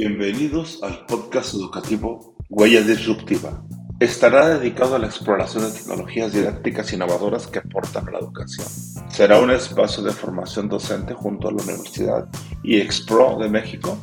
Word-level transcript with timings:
Bienvenidos 0.00 0.78
al 0.84 1.06
podcast 1.06 1.54
educativo 1.54 2.36
Huella 2.48 2.82
Disruptiva. 2.82 3.64
Estará 3.98 4.56
dedicado 4.56 4.94
a 4.94 5.00
la 5.00 5.08
exploración 5.08 5.64
de 5.64 5.76
tecnologías 5.76 6.32
didácticas 6.32 6.92
innovadoras 6.92 7.48
que 7.48 7.58
aportan 7.58 8.06
a 8.06 8.12
la 8.12 8.18
educación. 8.20 8.68
Será 9.10 9.40
un 9.40 9.50
espacio 9.50 10.04
de 10.04 10.12
formación 10.12 10.68
docente 10.68 11.14
junto 11.14 11.48
a 11.48 11.50
la 11.50 11.64
Universidad 11.64 12.28
y 12.62 12.80
Expro 12.80 13.38
de 13.40 13.48
México 13.48 13.98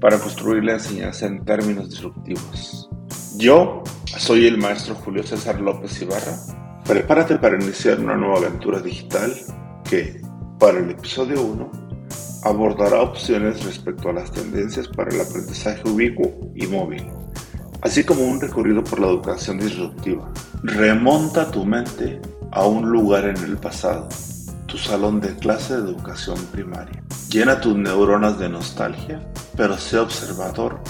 para 0.00 0.20
construir 0.20 0.62
la 0.62 0.74
enseñanza 0.74 1.26
en 1.26 1.44
términos 1.44 1.90
disruptivos. 1.90 2.88
Yo 3.36 3.82
soy 4.06 4.46
el 4.46 4.56
maestro 4.56 4.94
Julio 4.94 5.24
César 5.24 5.60
López 5.60 6.00
Ibarra. 6.00 6.36
Prepárate 6.84 7.38
para 7.38 7.60
iniciar 7.60 7.98
una 7.98 8.14
nueva 8.14 8.38
aventura 8.38 8.78
digital 8.78 9.34
que, 9.82 10.22
para 10.60 10.78
el 10.78 10.90
episodio 10.90 11.42
1, 11.42 11.89
abordará 12.42 13.02
opciones 13.02 13.64
respecto 13.64 14.08
a 14.08 14.12
las 14.12 14.30
tendencias 14.32 14.88
para 14.88 15.14
el 15.14 15.20
aprendizaje 15.20 15.82
ubicuo 15.88 16.52
y 16.54 16.66
móvil, 16.66 17.06
así 17.82 18.04
como 18.04 18.24
un 18.24 18.40
recorrido 18.40 18.82
por 18.82 19.00
la 19.00 19.08
educación 19.08 19.58
disruptiva. 19.58 20.32
Remonta 20.62 21.50
tu 21.50 21.64
mente 21.64 22.20
a 22.52 22.66
un 22.66 22.90
lugar 22.90 23.24
en 23.24 23.36
el 23.38 23.56
pasado, 23.56 24.08
tu 24.66 24.78
salón 24.78 25.20
de 25.20 25.34
clase 25.36 25.74
de 25.74 25.90
educación 25.90 26.38
primaria. 26.52 27.02
Llena 27.30 27.60
tus 27.60 27.76
neuronas 27.76 28.38
de 28.38 28.48
nostalgia, 28.48 29.20
pero 29.56 29.76
sé 29.76 29.98
observador 29.98 30.80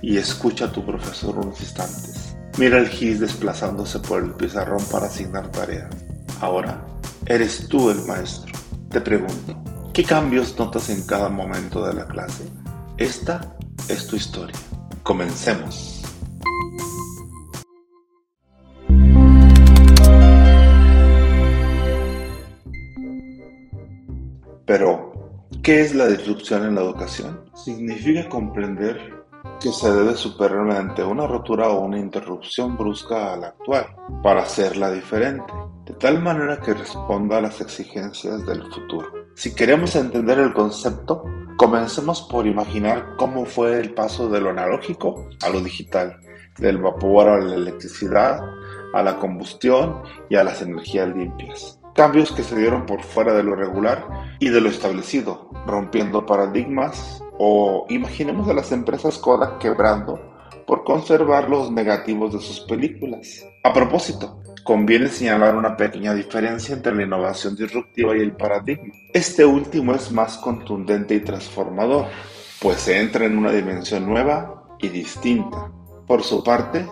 y 0.00 0.16
escucha 0.16 0.66
a 0.66 0.72
tu 0.72 0.84
profesor 0.84 1.38
unos 1.38 1.60
instantes. 1.60 2.36
Mira 2.58 2.78
el 2.78 2.88
GIS 2.88 3.20
desplazándose 3.20 3.98
por 4.00 4.22
el 4.22 4.32
pizarrón 4.32 4.84
para 4.90 5.06
asignar 5.06 5.50
tareas. 5.50 5.90
Ahora, 6.40 6.84
eres 7.26 7.68
tú 7.68 7.90
el 7.90 8.04
maestro. 8.04 8.52
Te 8.90 9.00
pregunto, 9.00 9.56
¿Qué 9.98 10.04
cambios 10.04 10.56
notas 10.56 10.90
en 10.90 11.04
cada 11.04 11.28
momento 11.28 11.84
de 11.84 11.92
la 11.92 12.06
clase? 12.06 12.44
Esta 12.98 13.56
es 13.88 14.06
tu 14.06 14.14
historia. 14.14 14.54
Comencemos. 15.02 16.04
Pero, 24.66 25.40
¿qué 25.64 25.80
es 25.80 25.96
la 25.96 26.06
disrupción 26.06 26.66
en 26.66 26.76
la 26.76 26.82
educación? 26.82 27.50
Significa 27.56 28.28
comprender 28.28 29.24
que 29.60 29.72
se 29.72 29.90
debe 29.90 30.14
superar 30.14 30.60
mediante 30.60 31.02
una 31.02 31.26
rotura 31.26 31.70
o 31.70 31.80
una 31.80 31.98
interrupción 31.98 32.76
brusca 32.76 33.32
a 33.32 33.36
la 33.36 33.48
actual 33.48 33.86
para 34.22 34.42
hacerla 34.42 34.92
diferente, 34.92 35.52
de 35.86 35.94
tal 35.94 36.22
manera 36.22 36.60
que 36.60 36.72
responda 36.72 37.38
a 37.38 37.40
las 37.40 37.60
exigencias 37.60 38.46
del 38.46 38.62
futuro. 38.72 39.17
Si 39.38 39.54
queremos 39.54 39.94
entender 39.94 40.40
el 40.40 40.52
concepto, 40.52 41.22
comencemos 41.56 42.22
por 42.22 42.48
imaginar 42.48 43.14
cómo 43.16 43.44
fue 43.44 43.78
el 43.78 43.94
paso 43.94 44.28
de 44.28 44.40
lo 44.40 44.50
analógico 44.50 45.28
a 45.44 45.48
lo 45.48 45.60
digital, 45.60 46.18
del 46.58 46.78
vapor 46.78 47.28
a 47.28 47.38
la 47.38 47.54
electricidad, 47.54 48.40
a 48.92 49.00
la 49.00 49.16
combustión 49.20 50.02
y 50.28 50.34
a 50.34 50.42
las 50.42 50.60
energías 50.60 51.14
limpias. 51.14 51.78
Cambios 51.94 52.32
que 52.32 52.42
se 52.42 52.56
dieron 52.56 52.84
por 52.84 53.04
fuera 53.04 53.32
de 53.32 53.44
lo 53.44 53.54
regular 53.54 54.08
y 54.40 54.48
de 54.48 54.60
lo 54.60 54.70
establecido, 54.70 55.48
rompiendo 55.68 56.26
paradigmas 56.26 57.22
o 57.38 57.86
imaginemos 57.90 58.48
a 58.48 58.54
las 58.54 58.72
empresas 58.72 59.18
Kodak 59.18 59.58
quebrando 59.58 60.20
por 60.66 60.82
conservar 60.82 61.48
los 61.48 61.70
negativos 61.70 62.32
de 62.32 62.40
sus 62.40 62.58
películas. 62.62 63.46
A 63.62 63.72
propósito, 63.72 64.37
conviene 64.68 65.08
señalar 65.08 65.56
una 65.56 65.78
pequeña 65.78 66.12
diferencia 66.12 66.74
entre 66.74 66.94
la 66.94 67.04
innovación 67.04 67.56
disruptiva 67.56 68.14
y 68.14 68.20
el 68.20 68.32
paradigma. 68.32 68.92
Este 69.14 69.42
último 69.42 69.94
es 69.94 70.12
más 70.12 70.36
contundente 70.36 71.14
y 71.14 71.20
transformador, 71.20 72.04
pues 72.60 72.76
se 72.80 73.00
entra 73.00 73.24
en 73.24 73.38
una 73.38 73.50
dimensión 73.50 74.06
nueva 74.06 74.66
y 74.78 74.90
distinta. 74.90 75.72
Por 76.06 76.22
su 76.22 76.44
parte, 76.44 76.84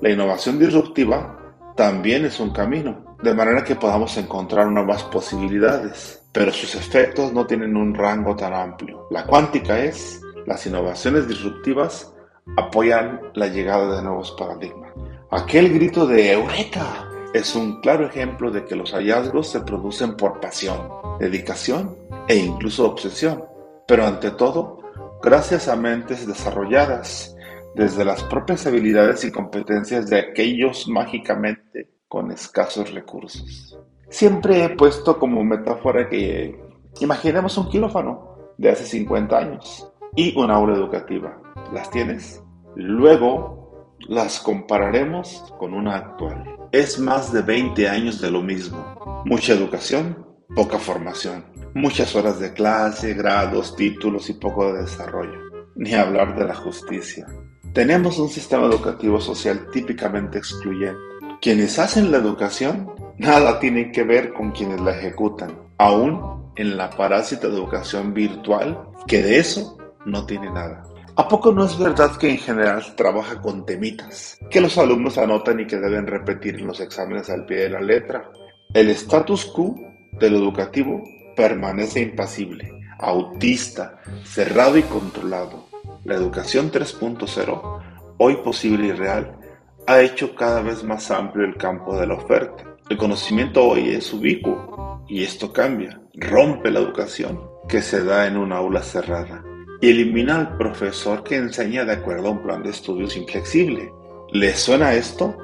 la 0.00 0.10
innovación 0.10 0.60
disruptiva 0.60 1.56
también 1.76 2.24
es 2.24 2.38
un 2.38 2.50
camino, 2.50 3.16
de 3.20 3.34
manera 3.34 3.64
que 3.64 3.74
podamos 3.74 4.16
encontrar 4.16 4.68
nuevas 4.68 5.02
posibilidades 5.02 6.20
pero 6.30 6.52
sus 6.52 6.74
efectos 6.74 7.32
no 7.32 7.46
tienen 7.46 7.76
un 7.76 7.94
rango 7.94 8.34
tan 8.34 8.54
amplio. 8.54 9.06
La 9.10 9.24
cuántica 9.24 9.78
es, 9.78 10.20
las 10.46 10.66
innovaciones 10.66 11.28
disruptivas 11.28 12.12
apoyan 12.56 13.20
la 13.34 13.46
llegada 13.46 13.96
de 13.96 14.02
nuevos 14.02 14.32
paradigmas. 14.32 14.92
Aquel 15.30 15.72
grito 15.72 16.08
de 16.08 16.32
Eureka 16.32 17.08
es 17.34 17.56
un 17.56 17.80
claro 17.80 18.06
ejemplo 18.06 18.52
de 18.52 18.64
que 18.64 18.76
los 18.76 18.92
hallazgos 18.92 19.48
se 19.48 19.60
producen 19.60 20.16
por 20.16 20.40
pasión, 20.40 20.88
dedicación 21.18 21.96
e 22.28 22.36
incluso 22.36 22.86
obsesión, 22.86 23.44
pero 23.88 24.06
ante 24.06 24.30
todo, 24.30 24.78
gracias 25.20 25.66
a 25.66 25.74
mentes 25.74 26.28
desarrolladas 26.28 27.36
desde 27.74 28.04
las 28.04 28.22
propias 28.22 28.64
habilidades 28.68 29.24
y 29.24 29.32
competencias 29.32 30.08
de 30.08 30.20
aquellos 30.20 30.86
mágicamente 30.86 31.90
con 32.06 32.30
escasos 32.30 32.94
recursos. 32.94 33.76
Siempre 34.08 34.62
he 34.62 34.68
puesto 34.70 35.18
como 35.18 35.42
metáfora 35.42 36.08
que 36.08 36.56
imaginemos 37.00 37.58
un 37.58 37.68
quirófano 37.68 38.54
de 38.56 38.70
hace 38.70 38.84
50 38.84 39.36
años 39.36 39.92
y 40.14 40.38
una 40.38 40.54
aula 40.54 40.76
educativa. 40.76 41.36
¿Las 41.72 41.90
tienes? 41.90 42.40
Luego 42.76 43.96
las 44.06 44.38
compararemos 44.38 45.52
con 45.58 45.74
una 45.74 45.96
actual. 45.96 46.53
Es 46.74 46.98
más 46.98 47.32
de 47.32 47.42
20 47.42 47.88
años 47.88 48.20
de 48.20 48.32
lo 48.32 48.42
mismo. 48.42 49.22
Mucha 49.26 49.52
educación, 49.52 50.26
poca 50.56 50.80
formación. 50.80 51.44
Muchas 51.72 52.16
horas 52.16 52.40
de 52.40 52.52
clase, 52.52 53.14
grados, 53.14 53.76
títulos 53.76 54.28
y 54.28 54.32
poco 54.32 54.72
de 54.72 54.80
desarrollo. 54.80 55.38
Ni 55.76 55.94
hablar 55.94 56.36
de 56.36 56.44
la 56.44 56.56
justicia. 56.56 57.28
Tenemos 57.72 58.18
un 58.18 58.28
sistema 58.28 58.66
educativo 58.66 59.20
social 59.20 59.68
típicamente 59.72 60.38
excluyente. 60.38 60.98
Quienes 61.40 61.78
hacen 61.78 62.10
la 62.10 62.18
educación 62.18 62.90
nada 63.18 63.60
tiene 63.60 63.92
que 63.92 64.02
ver 64.02 64.32
con 64.32 64.50
quienes 64.50 64.80
la 64.80 64.98
ejecutan, 64.98 65.56
aún 65.78 66.50
en 66.56 66.76
la 66.76 66.90
parásita 66.90 67.46
educación 67.46 68.12
virtual, 68.12 68.88
que 69.06 69.22
de 69.22 69.38
eso 69.38 69.78
no 70.06 70.26
tiene 70.26 70.50
nada. 70.50 70.82
¿A 71.16 71.28
poco 71.28 71.52
no 71.52 71.64
es 71.64 71.78
verdad 71.78 72.16
que 72.16 72.28
en 72.28 72.38
general 72.38 72.82
se 72.82 72.90
trabaja 72.92 73.40
con 73.40 73.64
temitas, 73.64 74.36
que 74.50 74.60
los 74.60 74.76
alumnos 74.78 75.16
anotan 75.16 75.60
y 75.60 75.66
que 75.66 75.76
deben 75.76 76.08
repetir 76.08 76.56
en 76.56 76.66
los 76.66 76.80
exámenes 76.80 77.30
al 77.30 77.46
pie 77.46 77.58
de 77.58 77.70
la 77.70 77.80
letra? 77.80 78.32
El 78.72 78.90
status 78.90 79.44
quo 79.44 79.76
del 80.18 80.34
educativo 80.34 81.04
permanece 81.36 82.00
impasible, 82.00 82.68
autista, 82.98 84.00
cerrado 84.24 84.76
y 84.76 84.82
controlado. 84.82 85.68
La 86.02 86.16
educación 86.16 86.72
3.0, 86.72 87.82
hoy 88.18 88.36
posible 88.38 88.88
y 88.88 88.92
real, 88.92 89.38
ha 89.86 90.00
hecho 90.00 90.34
cada 90.34 90.62
vez 90.62 90.82
más 90.82 91.12
amplio 91.12 91.46
el 91.46 91.56
campo 91.56 91.96
de 91.96 92.08
la 92.08 92.14
oferta. 92.14 92.64
El 92.90 92.96
conocimiento 92.96 93.64
hoy 93.64 93.90
es 93.90 94.12
ubicuo 94.12 95.04
y 95.06 95.22
esto 95.22 95.52
cambia, 95.52 96.00
rompe 96.14 96.72
la 96.72 96.80
educación 96.80 97.40
que 97.68 97.82
se 97.82 98.02
da 98.02 98.26
en 98.26 98.36
una 98.36 98.56
aula 98.56 98.82
cerrada 98.82 99.44
elimina 99.80 100.36
al 100.36 100.56
profesor 100.56 101.22
que 101.22 101.36
enseña 101.36 101.84
de 101.84 101.92
acuerdo 101.92 102.28
a 102.28 102.32
un 102.32 102.42
plan 102.42 102.62
de 102.62 102.70
estudios 102.70 103.16
inflexible. 103.16 103.92
¿Les 104.32 104.58
suena 104.58 104.94
esto? 104.94 105.36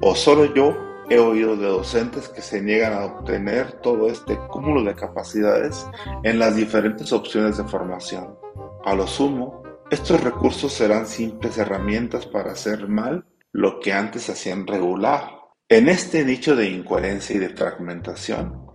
¿O 0.00 0.14
solo 0.14 0.54
yo 0.54 0.76
he 1.10 1.18
oído 1.18 1.56
de 1.56 1.66
docentes 1.66 2.28
que 2.28 2.42
se 2.42 2.62
niegan 2.62 2.92
a 2.92 3.04
obtener 3.06 3.72
todo 3.80 4.08
este 4.08 4.36
cúmulo 4.48 4.84
de 4.84 4.94
capacidades 4.94 5.86
en 6.22 6.38
las 6.38 6.56
diferentes 6.56 7.12
opciones 7.12 7.56
de 7.56 7.64
formación? 7.64 8.36
A 8.84 8.94
lo 8.94 9.06
sumo, 9.06 9.62
estos 9.90 10.22
recursos 10.22 10.72
serán 10.72 11.06
simples 11.06 11.58
herramientas 11.58 12.26
para 12.26 12.52
hacer 12.52 12.88
mal 12.88 13.26
lo 13.52 13.80
que 13.80 13.92
antes 13.92 14.28
hacían 14.28 14.66
regular. 14.66 15.38
En 15.68 15.88
este 15.88 16.24
nicho 16.24 16.56
de 16.56 16.68
incoherencia 16.68 17.36
y 17.36 17.38
de 17.38 17.50
fragmentación, 17.50 18.66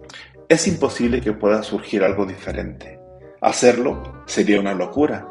es 0.50 0.68
imposible 0.68 1.22
que 1.22 1.34
pueda 1.34 1.64
surgir 1.64 2.04
algo 2.04 2.26
diferente. 2.26 3.00
Hacerlo 3.44 4.24
sería 4.26 4.60
una 4.60 4.74
locura, 4.74 5.28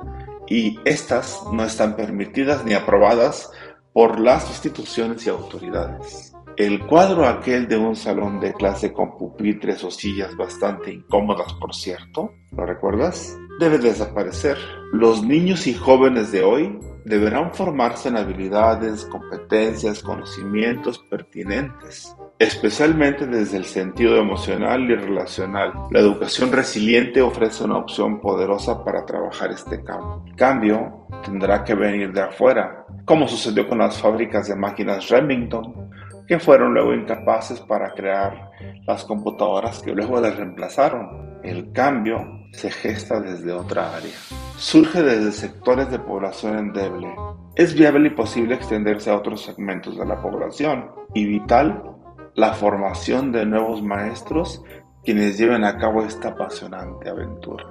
y 0.47 0.79
estas 0.85 1.41
no 1.51 1.65
están 1.65 1.97
permitidas 1.97 2.63
ni 2.63 2.75
aprobadas 2.75 3.51
por 3.95 4.21
las 4.21 4.49
instituciones 4.49 5.27
y 5.27 5.31
autoridades. 5.31 6.35
El 6.59 6.87
cuadro 6.87 7.27
aquel 7.27 7.67
de 7.67 7.79
un 7.79 7.97
salón 7.97 8.39
de 8.39 8.53
clase 8.53 8.93
con 8.93 9.17
pupitres 9.17 9.83
o 9.83 9.91
sillas 9.91 10.37
bastante 10.37 10.93
incómodas, 10.93 11.55
por 11.55 11.75
cierto, 11.75 12.35
¿lo 12.51 12.67
recuerdas? 12.67 13.39
Debe 13.59 13.79
desaparecer. 13.79 14.59
Los 14.93 15.25
niños 15.25 15.67
y 15.67 15.73
jóvenes 15.73 16.31
de 16.33 16.43
hoy 16.43 16.79
deberán 17.07 17.55
formarse 17.55 18.11
en 18.11 18.19
habilidades, 18.19 19.07
competencias, 19.07 20.03
conocimientos 20.03 20.99
pertinentes, 20.99 22.15
especialmente 22.43 23.25
desde 23.27 23.57
el 23.57 23.65
sentido 23.65 24.17
emocional 24.17 24.91
y 24.91 24.97
relacional. 24.97 25.73
La 25.91 26.01
educación 26.01 26.51
resiliente 26.51 27.23
ofrece 27.23 27.63
una 27.63 27.79
opción 27.79 28.21
poderosa 28.21 28.85
para 28.85 29.07
trabajar 29.07 29.53
este 29.53 29.83
campo. 29.85 30.25
El 30.27 30.35
cambio 30.35 31.07
tendrá 31.25 31.63
que 31.63 31.75
venir 31.75 32.13
de 32.13 32.23
afuera, 32.23 32.85
como 33.05 33.29
sucedió 33.29 33.69
con 33.69 33.79
las 33.79 33.97
fábricas 33.97 34.49
de 34.49 34.57
máquinas 34.57 35.09
Remington, 35.09 35.91
que 36.27 36.41
fueron 36.41 36.75
luego 36.75 36.95
incapaces 36.95 37.61
para 37.61 37.93
crear 37.93 38.51
las 38.87 39.05
computadoras 39.05 39.81
que 39.81 39.93
luego 39.93 40.21
las 40.21 40.37
reemplazaron. 40.37 41.39
El 41.45 41.73
cambio 41.73 42.27
se 42.53 42.71
gesta 42.71 43.21
desde 43.21 43.53
otra 43.53 43.97
área. 43.97 44.15
Surge 44.57 45.03
desde 45.03 45.31
sectores 45.31 45.91
de 45.91 46.01
población 46.01 46.59
endeble. 46.59 47.15
Es 47.55 47.75
viable 47.75 48.09
y 48.09 48.11
posible 48.11 48.55
extenderse 48.57 49.11
a 49.11 49.17
otros 49.17 49.43
segmentos 49.43 49.97
de 49.97 50.07
la 50.07 50.21
población 50.21 50.91
y 51.15 51.27
vital 51.27 51.92
la 52.35 52.55
formación 52.55 53.33
de 53.33 53.45
nuevos 53.45 53.83
maestros 53.83 54.63
quienes 55.05 55.37
lleven 55.37 55.65
a 55.65 55.79
cabo 55.79 56.03
esta 56.03 56.29
apasionante 56.29 57.09
aventura. 57.09 57.67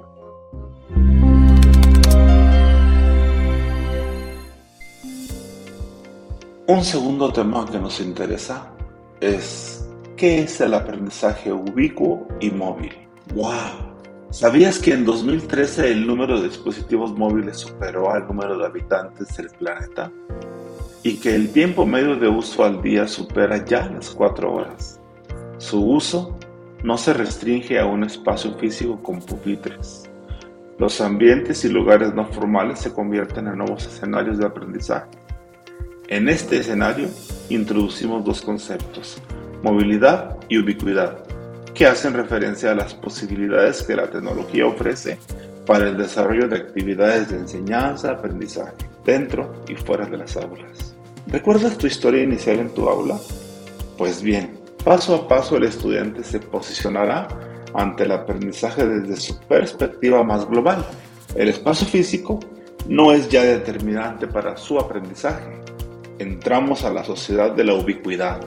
Un 6.67 6.83
segundo 6.83 7.31
tema 7.33 7.65
que 7.65 7.79
nos 7.79 7.99
interesa 7.99 8.71
es 9.19 9.89
¿qué 10.15 10.43
es 10.43 10.61
el 10.61 10.73
aprendizaje 10.73 11.51
ubicuo 11.51 12.27
y 12.39 12.49
móvil? 12.51 12.93
¡Wow! 13.33 13.91
¿Sabías 14.29 14.79
que 14.79 14.93
en 14.93 15.03
2013 15.03 15.91
el 15.91 16.07
número 16.07 16.39
de 16.39 16.47
dispositivos 16.47 17.11
móviles 17.11 17.57
superó 17.57 18.11
al 18.11 18.27
número 18.27 18.57
de 18.57 18.65
habitantes 18.65 19.35
del 19.35 19.49
planeta? 19.49 20.09
Y 21.03 21.17
que 21.17 21.35
el 21.35 21.51
tiempo 21.51 21.85
medio 21.85 22.15
de 22.15 22.27
uso 22.27 22.63
al 22.63 22.81
día 22.81 23.07
supera 23.07 23.65
ya 23.65 23.89
las 23.89 24.11
4 24.11 24.53
horas. 24.53 24.99
Su 25.57 25.83
uso 25.83 26.37
no 26.83 26.97
se 26.97 27.13
restringe 27.13 27.79
a 27.79 27.85
un 27.85 28.03
espacio 28.03 28.53
físico 28.55 29.01
con 29.01 29.19
pupitres. 29.19 30.09
Los 30.77 30.99
ambientes 31.01 31.63
y 31.65 31.69
lugares 31.69 32.13
no 32.13 32.25
formales 32.25 32.79
se 32.79 32.93
convierten 32.93 33.47
en 33.47 33.57
nuevos 33.57 33.85
escenarios 33.85 34.37
de 34.37 34.45
aprendizaje. 34.45 35.09
En 36.07 36.27
este 36.27 36.57
escenario 36.57 37.07
introducimos 37.49 38.25
dos 38.25 38.41
conceptos, 38.41 39.21
movilidad 39.63 40.37
y 40.49 40.57
ubicuidad 40.57 41.23
que 41.73 41.85
hacen 41.85 42.13
referencia 42.13 42.71
a 42.71 42.75
las 42.75 42.93
posibilidades 42.93 43.83
que 43.83 43.95
la 43.95 44.09
tecnología 44.09 44.65
ofrece 44.65 45.17
para 45.65 45.87
el 45.87 45.97
desarrollo 45.97 46.47
de 46.47 46.57
actividades 46.57 47.29
de 47.29 47.37
enseñanza, 47.37 48.11
aprendizaje, 48.11 48.73
dentro 49.05 49.53
y 49.67 49.75
fuera 49.75 50.05
de 50.05 50.17
las 50.17 50.35
aulas. 50.35 50.90
¿Recuerdas 51.31 51.77
tu 51.77 51.87
historia 51.87 52.23
inicial 52.23 52.59
en 52.59 52.73
tu 52.73 52.89
aula? 52.89 53.17
Pues 53.97 54.21
bien, 54.21 54.59
paso 54.83 55.15
a 55.15 55.27
paso 55.29 55.55
el 55.55 55.63
estudiante 55.63 56.25
se 56.25 56.39
posicionará 56.39 57.29
ante 57.73 58.03
el 58.03 58.11
aprendizaje 58.11 58.85
desde 58.85 59.15
su 59.15 59.39
perspectiva 59.39 60.23
más 60.25 60.45
global. 60.45 60.85
El 61.33 61.47
espacio 61.47 61.87
físico 61.87 62.41
no 62.85 63.13
es 63.13 63.29
ya 63.29 63.43
determinante 63.43 64.27
para 64.27 64.57
su 64.57 64.77
aprendizaje. 64.77 65.61
Entramos 66.19 66.83
a 66.83 66.91
la 66.91 67.05
sociedad 67.05 67.51
de 67.51 67.63
la 67.63 67.75
ubicuidad, 67.75 68.41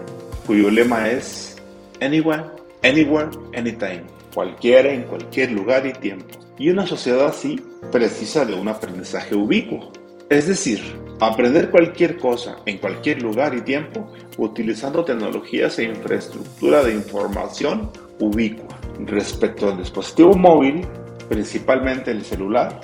cuyo 0.47 0.71
lema 0.71 1.09
es 1.09 1.57
Anywhere, 2.03 2.45
Anywhere, 2.83 3.31
anytime, 3.57 4.05
cualquiera, 4.35 4.93
en 4.93 5.05
cualquier 5.05 5.53
lugar 5.53 5.87
y 5.87 5.95
tiempo. 5.95 6.39
Y 6.59 6.69
una 6.69 6.87
sociedad 6.87 7.29
así 7.29 7.59
precisa 7.91 8.45
de 8.45 8.53
un 8.53 8.69
aprendizaje 8.69 9.35
ubicuo. 9.35 9.91
Es 10.29 10.49
decir, 10.49 10.83
aprender 11.21 11.71
cualquier 11.71 12.19
cosa 12.19 12.57
en 12.67 12.79
cualquier 12.79 13.23
lugar 13.23 13.55
y 13.55 13.63
tiempo 13.63 14.13
utilizando 14.39 15.05
tecnologías 15.05 15.79
e 15.79 15.85
infraestructura 15.85 16.83
de 16.83 16.95
información 16.95 17.91
ubicua. 18.19 18.79
Respecto 19.07 19.69
al 19.69 19.79
dispositivo 19.79 20.35
móvil, 20.35 20.87
principalmente 21.29 22.11
el 22.11 22.25
celular, 22.25 22.81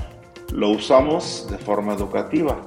lo 0.52 0.70
usamos 0.70 1.46
de 1.50 1.58
forma 1.58 1.94
educativa, 1.94 2.60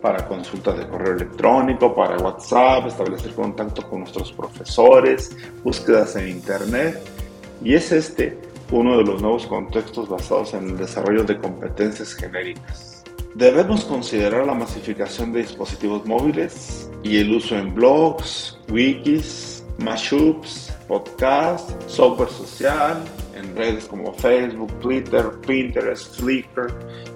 para 0.00 0.26
consultas 0.26 0.78
de 0.78 0.88
correo 0.88 1.14
electrónico, 1.14 1.94
para 1.94 2.16
WhatsApp, 2.16 2.86
establecer 2.86 3.34
contacto 3.34 3.86
con 3.88 4.00
nuestros 4.00 4.32
profesores, 4.32 5.36
búsquedas 5.62 6.16
en 6.16 6.28
Internet. 6.28 7.00
Y 7.62 7.74
es 7.74 7.92
este 7.92 8.38
uno 8.70 8.96
de 8.96 9.04
los 9.04 9.20
nuevos 9.20 9.46
contextos 9.46 10.08
basados 10.08 10.54
en 10.54 10.70
el 10.70 10.76
desarrollo 10.76 11.24
de 11.24 11.36
competencias 11.38 12.14
genéricas. 12.14 12.89
Debemos 13.34 13.84
considerar 13.84 14.44
la 14.44 14.54
masificación 14.54 15.32
de 15.32 15.42
dispositivos 15.42 16.04
móviles 16.04 16.90
y 17.04 17.18
el 17.18 17.32
uso 17.32 17.56
en 17.56 17.72
blogs, 17.74 18.58
wikis, 18.68 19.64
mashups, 19.78 20.72
podcasts, 20.88 21.72
software 21.86 22.30
social, 22.30 23.04
en 23.40 23.56
redes 23.56 23.86
como 23.86 24.12
Facebook, 24.14 24.72
Twitter, 24.80 25.30
Pinterest, 25.46 26.20
Flickr, 26.20 26.72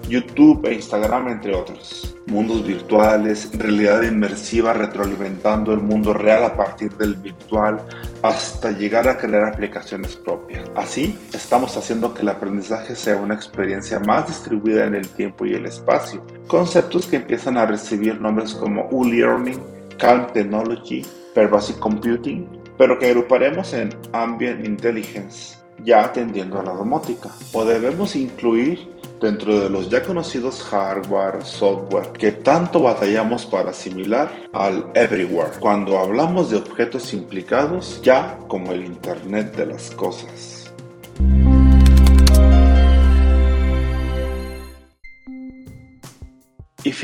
YouTube 0.07 0.65
e 0.65 0.73
Instagram, 0.73 1.29
entre 1.29 1.55
otros 1.55 2.15
mundos 2.27 2.65
virtuales, 2.65 3.51
realidad 3.57 4.01
inmersiva 4.03 4.73
retroalimentando 4.73 5.73
el 5.73 5.79
mundo 5.79 6.13
real 6.13 6.43
a 6.43 6.55
partir 6.55 6.91
del 6.97 7.15
virtual 7.15 7.79
hasta 8.23 8.71
llegar 8.71 9.07
a 9.07 9.17
crear 9.17 9.45
aplicaciones 9.45 10.15
propias. 10.15 10.69
Así, 10.75 11.17
estamos 11.33 11.77
haciendo 11.77 12.13
que 12.13 12.23
el 12.23 12.29
aprendizaje 12.29 12.95
sea 12.95 13.17
una 13.17 13.35
experiencia 13.35 13.99
más 13.99 14.27
distribuida 14.27 14.85
en 14.85 14.95
el 14.95 15.07
tiempo 15.07 15.45
y 15.45 15.53
el 15.53 15.65
espacio. 15.65 16.25
Conceptos 16.47 17.05
que 17.05 17.17
empiezan 17.17 17.57
a 17.57 17.65
recibir 17.65 18.19
nombres 18.19 18.53
como 18.53 18.87
U-Learning, 18.89 19.61
Calm 19.99 20.27
Technology, 20.33 21.05
Pervasive 21.33 21.79
Computing, 21.79 22.47
pero 22.77 22.97
que 22.97 23.07
agruparemos 23.07 23.73
en 23.73 23.89
Ambient 24.13 24.65
Intelligence, 24.65 25.57
ya 25.83 26.05
atendiendo 26.05 26.59
a 26.59 26.63
la 26.63 26.73
domótica. 26.73 27.29
O 27.53 27.65
debemos 27.65 28.15
incluir 28.15 28.95
dentro 29.21 29.59
de 29.59 29.69
los 29.69 29.89
ya 29.89 30.03
conocidos 30.03 30.61
hardware, 30.63 31.43
software 31.43 32.11
que 32.11 32.31
tanto 32.31 32.81
batallamos 32.81 33.45
para 33.45 33.71
asimilar 33.71 34.31
al 34.53 34.91
everywhere, 34.93 35.51
cuando 35.59 35.97
hablamos 35.97 36.51
de 36.51 36.57
objetos 36.57 37.13
implicados 37.13 38.01
ya 38.03 38.37
como 38.47 38.71
el 38.71 38.85
Internet 38.85 39.55
de 39.55 39.65
las 39.67 39.91
Cosas. 39.91 40.73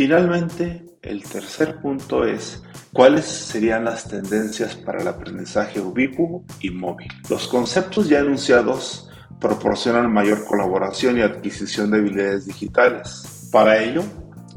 Finalmente, 0.01 0.83
el 1.03 1.21
tercer 1.21 1.79
punto 1.79 2.25
es 2.25 2.63
cuáles 2.91 3.23
serían 3.23 3.85
las 3.85 4.09
tendencias 4.09 4.75
para 4.75 4.99
el 4.99 5.07
aprendizaje 5.07 5.79
ubicuo 5.79 6.43
y 6.59 6.71
móvil. 6.71 7.07
Los 7.29 7.47
conceptos 7.47 8.09
ya 8.09 8.17
enunciados 8.21 9.11
proporcionan 9.39 10.11
mayor 10.11 10.43
colaboración 10.45 11.19
y 11.19 11.21
adquisición 11.21 11.91
de 11.91 11.99
habilidades 11.99 12.47
digitales. 12.47 13.47
Para 13.51 13.77
ello, 13.77 14.01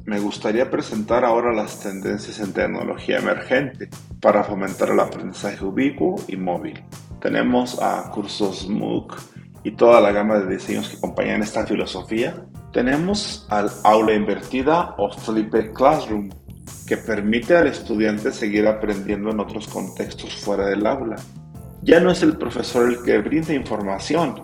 me 0.06 0.18
gustaría 0.18 0.70
presentar 0.70 1.26
ahora 1.26 1.52
las 1.52 1.78
tendencias 1.78 2.40
en 2.40 2.54
tecnología 2.54 3.18
emergente 3.18 3.90
para 4.22 4.44
fomentar 4.44 4.92
el 4.92 5.00
aprendizaje 5.00 5.62
ubicuo 5.62 6.24
y 6.26 6.36
móvil. 6.36 6.82
Tenemos 7.20 7.82
a 7.82 8.10
cursos 8.10 8.66
MOOC 8.66 9.14
y 9.64 9.72
toda 9.72 10.00
la 10.00 10.12
gama 10.12 10.38
de 10.38 10.54
diseños 10.54 10.90
que 10.90 10.98
acompañan 10.98 11.42
esta 11.42 11.66
filosofía. 11.66 12.46
Tenemos 12.72 13.46
al 13.48 13.70
aula 13.82 14.14
invertida 14.14 14.94
o 14.98 15.10
flipped 15.10 15.72
classroom, 15.72 16.30
que 16.86 16.98
permite 16.98 17.56
al 17.56 17.66
estudiante 17.66 18.30
seguir 18.30 18.66
aprendiendo 18.66 19.30
en 19.30 19.40
otros 19.40 19.66
contextos 19.66 20.36
fuera 20.36 20.66
del 20.66 20.86
aula. 20.86 21.16
Ya 21.82 21.98
no 21.98 22.10
es 22.10 22.22
el 22.22 22.36
profesor 22.36 22.90
el 22.90 23.02
que 23.02 23.18
brinda 23.18 23.54
información, 23.54 24.34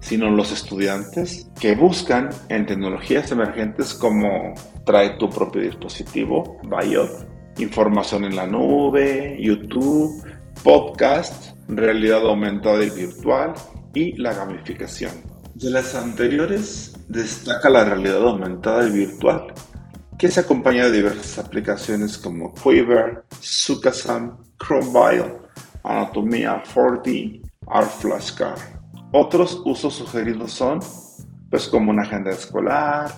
sino 0.00 0.30
los 0.30 0.52
estudiantes 0.52 1.50
que 1.60 1.74
buscan 1.74 2.30
en 2.48 2.66
tecnologías 2.66 3.32
emergentes 3.32 3.94
como 3.94 4.54
trae 4.86 5.10
tu 5.18 5.28
propio 5.28 5.62
dispositivo, 5.62 6.60
Biot, 6.62 7.28
información 7.58 8.24
en 8.24 8.36
la 8.36 8.46
nube, 8.46 9.36
YouTube, 9.40 10.24
podcast, 10.62 11.56
realidad 11.68 12.22
aumentada 12.22 12.84
y 12.84 12.90
virtual 12.90 13.54
y 13.98 14.12
la 14.12 14.32
gamificación. 14.32 15.10
De 15.54 15.70
las 15.70 15.96
anteriores 15.96 16.94
destaca 17.08 17.68
la 17.68 17.84
realidad 17.84 18.22
aumentada 18.22 18.86
y 18.86 18.92
virtual, 18.92 19.52
que 20.16 20.30
se 20.30 20.40
acompaña 20.40 20.84
de 20.84 20.92
diversas 20.92 21.44
aplicaciones 21.44 22.16
como 22.16 22.54
Quiver, 22.54 23.24
Sukasam, 23.40 24.36
Chromebile, 24.56 25.38
Anatomía 25.82 26.62
4D, 26.62 27.42
Art 27.66 27.90
Flashcard. 27.90 28.60
Otros 29.12 29.60
usos 29.64 29.94
sugeridos 29.94 30.52
son, 30.52 30.78
pues 31.50 31.66
como 31.66 31.90
una 31.90 32.02
agenda 32.02 32.30
escolar, 32.30 33.10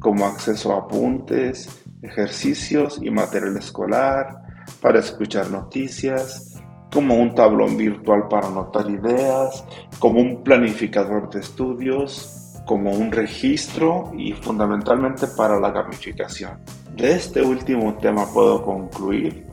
como 0.00 0.26
acceso 0.26 0.72
a 0.72 0.78
apuntes, 0.78 1.68
ejercicios 2.02 2.98
y 3.00 3.10
material 3.10 3.56
escolar, 3.56 4.42
para 4.80 4.98
escuchar 4.98 5.48
noticias, 5.50 6.53
como 6.94 7.16
un 7.16 7.34
tablón 7.34 7.76
virtual 7.76 8.28
para 8.30 8.46
anotar 8.46 8.88
ideas, 8.88 9.64
como 9.98 10.20
un 10.20 10.44
planificador 10.44 11.28
de 11.28 11.40
estudios, 11.40 12.62
como 12.64 12.92
un 12.92 13.10
registro 13.10 14.12
y 14.16 14.32
fundamentalmente 14.32 15.26
para 15.36 15.58
la 15.58 15.70
gamificación. 15.70 16.58
De 16.96 17.12
este 17.12 17.42
último 17.42 17.94
tema 17.94 18.26
puedo 18.32 18.62
concluir 18.62 19.44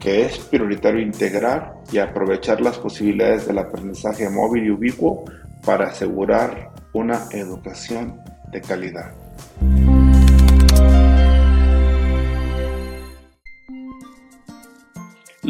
que 0.00 0.26
es 0.26 0.38
prioritario 0.38 1.00
integrar 1.00 1.74
y 1.92 1.98
aprovechar 1.98 2.60
las 2.60 2.78
posibilidades 2.78 3.46
del 3.46 3.58
aprendizaje 3.58 4.28
móvil 4.28 4.64
y 4.64 4.70
ubicuo 4.70 5.24
para 5.64 5.88
asegurar 5.88 6.70
una 6.92 7.26
educación 7.32 8.20
de 8.50 8.60
calidad. 8.60 9.12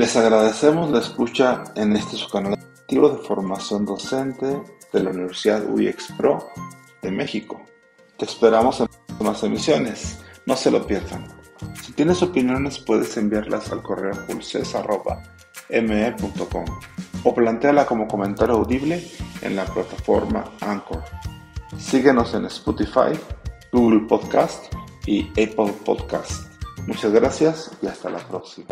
Les 0.00 0.16
agradecemos 0.16 0.90
la 0.90 1.00
escucha 1.00 1.62
en 1.75 1.95
este 1.95 2.16
su 2.16 2.26
canal 2.30 2.59
de 2.88 3.19
formación 3.28 3.85
docente 3.85 4.62
de 4.95 5.02
la 5.02 5.11
Universidad 5.11 5.69
UIEX 5.69 6.12
Pro 6.16 6.49
de 7.02 7.11
México. 7.11 7.61
Te 8.16 8.25
esperamos 8.25 8.80
en 8.80 8.88
más 9.23 9.42
emisiones, 9.42 10.21
no 10.47 10.57
se 10.57 10.71
lo 10.71 10.87
pierdan. 10.87 11.26
Si 11.83 11.92
tienes 11.92 12.23
opiniones 12.23 12.78
puedes 12.78 13.14
enviarlas 13.19 13.71
al 13.73 13.83
correo 13.83 14.14
pulses.me.com 14.26 16.64
o 17.23 17.35
planteala 17.35 17.85
como 17.85 18.09
comentario 18.09 18.54
audible 18.54 19.07
en 19.42 19.54
la 19.54 19.66
plataforma 19.66 20.50
Anchor. 20.62 21.04
Síguenos 21.78 22.33
en 22.33 22.47
Spotify, 22.47 23.12
Google 23.71 24.07
Podcast 24.09 24.73
y 25.04 25.28
Apple 25.33 25.75
Podcast. 25.85 26.50
Muchas 26.87 27.12
gracias 27.12 27.71
y 27.83 27.87
hasta 27.87 28.09
la 28.09 28.26
próxima. 28.26 28.69